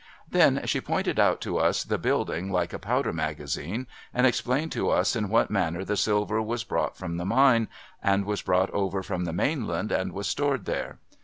Then, 0.27 0.61
she 0.65 0.81
pointed 0.81 1.19
out 1.19 1.41
to 1.41 1.59
us 1.59 1.83
the 1.83 1.99
building 1.99 2.51
like 2.51 2.73
a 2.73 2.79
powder 2.79 3.13
magazine, 3.13 3.85
and 4.11 4.25
explained 4.25 4.71
to 4.71 4.89
us 4.89 5.15
in 5.15 5.29
what 5.29 5.51
manner 5.51 5.85
the 5.85 5.95
silver 5.95 6.41
was 6.41 6.63
brought 6.63 6.97
from 6.97 7.17
the 7.17 7.25
mine, 7.25 7.67
and 8.01 8.25
was 8.25 8.41
brought 8.41 8.71
over 8.71 9.03
from 9.03 9.25
the 9.25 9.31
mainland, 9.31 9.91
and 9.91 10.11
was 10.11 10.25
stored 10.27 10.65
there. 10.65 10.97